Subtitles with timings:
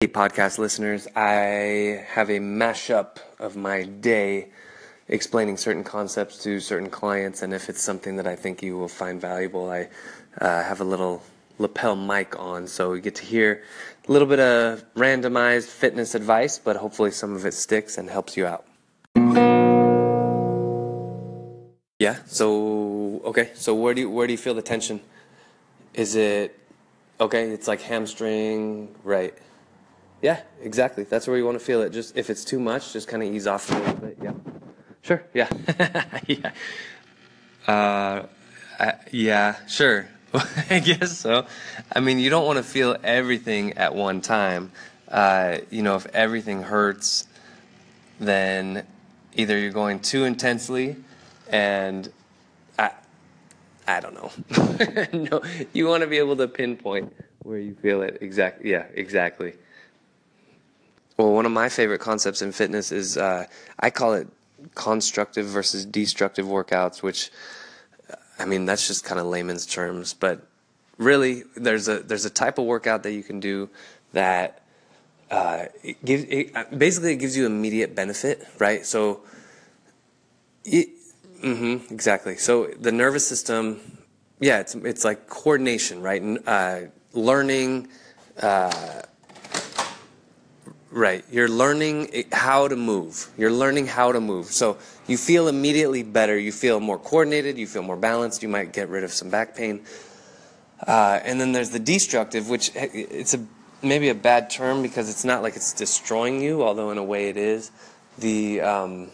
[0.00, 4.50] Hey, podcast listeners, I have a mashup of my day
[5.08, 8.86] explaining certain concepts to certain clients, and if it's something that I think you will
[8.86, 9.88] find valuable, I
[10.40, 11.24] uh, have a little
[11.58, 13.64] lapel mic on, so you get to hear
[14.08, 18.36] a little bit of randomized fitness advice, but hopefully some of it sticks and helps
[18.36, 18.66] you out.
[21.98, 22.18] Yeah.
[22.26, 23.50] So okay.
[23.54, 25.00] So where do you where do you feel the tension?
[25.92, 26.56] Is it
[27.18, 27.50] okay?
[27.50, 29.36] It's like hamstring, right?
[30.20, 31.04] Yeah, exactly.
[31.04, 31.90] That's where you want to feel it.
[31.90, 34.18] Just if it's too much, just kind of ease off a little bit.
[34.22, 34.32] Yeah.
[35.02, 35.22] Sure.
[35.32, 35.48] Yeah.
[36.26, 36.52] yeah.
[37.66, 38.26] Uh,
[38.80, 40.08] I, yeah, sure.
[40.70, 41.46] I guess so.
[41.94, 44.72] I mean, you don't want to feel everything at one time.
[45.08, 47.26] Uh, you know, if everything hurts,
[48.20, 48.84] then
[49.34, 50.96] either you're going too intensely
[51.48, 52.12] and
[52.78, 52.90] I,
[53.86, 54.30] I don't know.
[55.30, 58.18] no, you want to be able to pinpoint where you feel it.
[58.20, 58.70] Exactly.
[58.70, 59.54] Yeah, exactly.
[61.18, 63.46] Well, one of my favorite concepts in fitness is uh,
[63.80, 64.28] I call it
[64.76, 67.32] constructive versus destructive workouts, which
[68.38, 70.46] I mean that's just kind of layman's terms, but
[70.96, 73.68] really there's a there's a type of workout that you can do
[74.12, 74.62] that
[75.28, 78.86] uh, it gives it, uh, basically it gives you immediate benefit, right?
[78.86, 79.22] So,
[80.64, 80.88] it,
[81.42, 82.36] mm-hmm, exactly.
[82.36, 83.80] So the nervous system,
[84.38, 86.22] yeah, it's it's like coordination, right?
[86.46, 86.80] Uh,
[87.12, 87.88] learning.
[88.40, 89.02] Uh,
[90.90, 91.22] Right.
[91.30, 93.30] You're learning how to move.
[93.36, 94.46] You're learning how to move.
[94.46, 96.38] So you feel immediately better.
[96.38, 97.58] You feel more coordinated.
[97.58, 98.42] You feel more balanced.
[98.42, 99.84] You might get rid of some back pain.
[100.86, 103.44] Uh, and then there's the destructive, which it's a
[103.82, 107.28] maybe a bad term because it's not like it's destroying you, although in a way
[107.28, 107.70] it is.
[108.18, 109.08] The um,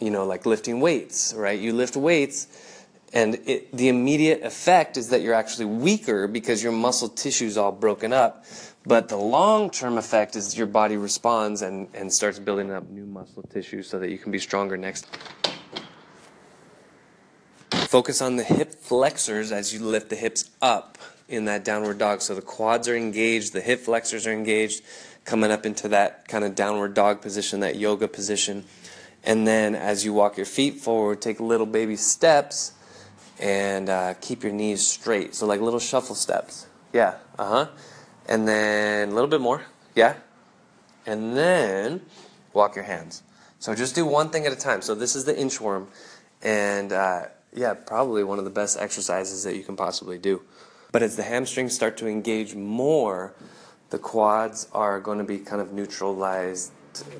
[0.00, 1.58] you know like lifting weights, right?
[1.58, 2.48] You lift weights,
[3.12, 7.56] and it, the immediate effect is that you're actually weaker because your muscle tissue is
[7.56, 8.44] all broken up.
[8.84, 13.06] But the long term effect is your body responds and, and starts building up new
[13.06, 15.06] muscle tissue so that you can be stronger next.
[17.70, 20.98] Focus on the hip flexors as you lift the hips up
[21.28, 22.22] in that downward dog.
[22.22, 24.82] So the quads are engaged, the hip flexors are engaged,
[25.24, 28.64] coming up into that kind of downward dog position, that yoga position.
[29.22, 32.72] And then as you walk your feet forward, take little baby steps
[33.38, 35.36] and uh, keep your knees straight.
[35.36, 36.66] So like little shuffle steps.
[36.92, 37.66] Yeah, uh huh
[38.28, 39.62] and then a little bit more.
[39.94, 40.14] Yeah.
[41.06, 42.02] And then
[42.52, 43.22] walk your hands.
[43.58, 44.82] So just do one thing at a time.
[44.82, 45.86] So this is the inchworm.
[46.42, 50.42] And uh, yeah, probably one of the best exercises that you can possibly do.
[50.90, 53.34] But as the hamstrings start to engage more,
[53.90, 56.72] the quads are going to be kind of neutralized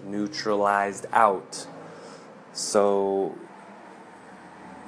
[0.04, 1.66] neutralized out.
[2.52, 3.34] So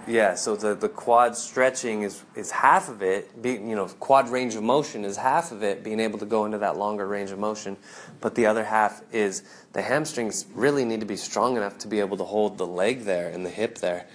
[0.07, 3.41] yeah, so the, the quad stretching is, is half of it.
[3.43, 6.45] Being, you know, quad range of motion is half of it, being able to go
[6.45, 7.77] into that longer range of motion.
[8.21, 12.01] But the other half is the hamstrings really need to be strong enough to be
[12.01, 14.07] able to hold the leg there and the hip there.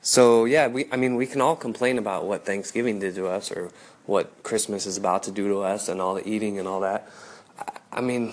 [0.00, 3.50] So yeah, we I mean we can all complain about what Thanksgiving did to us
[3.50, 3.70] or
[4.06, 7.08] what Christmas is about to do to us and all the eating and all that.
[7.92, 8.32] I mean,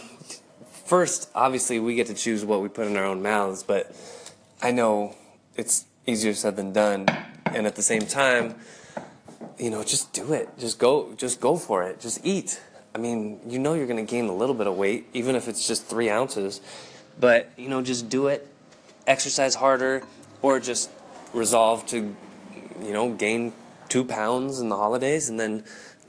[0.85, 3.93] first obviously we get to choose what we put in our own mouths, but
[4.61, 5.15] I know
[5.55, 7.05] it's easier said than done.
[7.45, 8.55] And at the same time,
[9.57, 10.49] you know, just do it.
[10.57, 11.99] Just go, just go for it.
[11.99, 12.61] Just eat.
[12.93, 15.47] I mean, you know you're going to gain a little bit of weight, even if
[15.47, 16.61] it's just three ounces.
[17.19, 18.47] But, you know, just do it.
[19.07, 20.03] Exercise harder
[20.41, 20.89] or just
[21.33, 22.15] resolve to,
[22.81, 23.53] you know, gain
[23.89, 25.63] two pounds in the holidays and then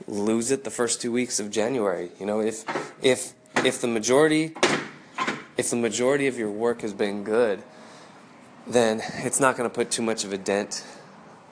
[0.07, 2.09] lose it the first two weeks of January.
[2.19, 2.63] You know, if,
[3.03, 3.33] if,
[3.63, 4.53] if the majority,
[5.57, 7.61] if the majority of your work has been good,
[8.69, 10.85] then it's not going to put too much of a dent,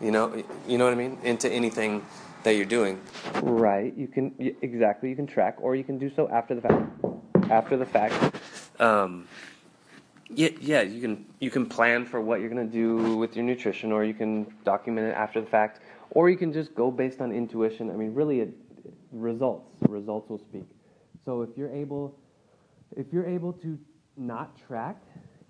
[0.01, 2.05] you know, you know what I mean, into anything
[2.43, 3.01] that you're doing.
[3.41, 3.95] Right.
[3.97, 7.51] You can exactly you can track, or you can do so after the fact.
[7.51, 8.35] After the fact.
[8.79, 9.27] Um,
[10.29, 13.45] yeah, yeah, you can you can plan for what you're going to do with your
[13.45, 15.81] nutrition, or you can document it after the fact,
[16.11, 17.89] or you can just go based on intuition.
[17.89, 18.53] I mean, really, it,
[19.11, 20.65] results results will speak.
[21.25, 22.17] So if you're able,
[22.95, 23.77] if you're able to
[24.17, 25.01] not track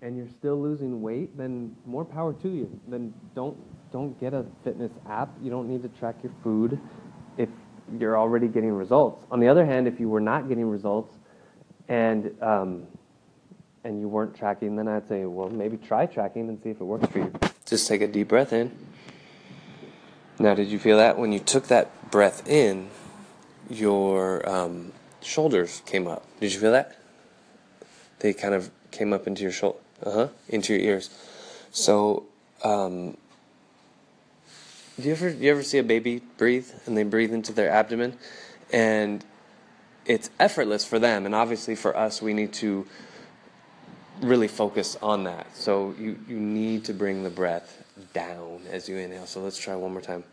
[0.02, 2.80] and you're still losing weight, then more power to you.
[2.88, 3.56] Then don't
[3.92, 5.30] don't get a fitness app.
[5.42, 6.78] You don't need to track your food
[7.38, 7.48] if
[7.98, 9.24] you're already getting results.
[9.30, 11.14] On the other hand, if you were not getting results
[11.88, 12.86] and um,
[13.84, 16.84] and you weren't tracking, then I'd say, well, maybe try tracking and see if it
[16.84, 17.32] works for you.
[17.64, 18.76] Just take a deep breath in.
[20.38, 22.90] Now, did you feel that when you took that breath in,
[23.70, 24.92] your um,
[25.22, 26.26] shoulders came up?
[26.40, 26.98] Did you feel that?
[28.18, 31.10] They kind of came up into your shoulder uh huh, into your ears.
[31.70, 32.24] So,
[32.62, 33.16] um,
[34.98, 37.70] do you ever do you ever see a baby breathe and they breathe into their
[37.70, 38.18] abdomen,
[38.72, 39.24] and
[40.06, 42.86] it's effortless for them, and obviously for us, we need to
[44.20, 45.54] really focus on that.
[45.54, 49.26] So you, you need to bring the breath down as you inhale.
[49.26, 50.24] So let's try one more time.